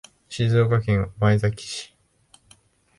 [0.29, 1.95] 静岡県御前崎市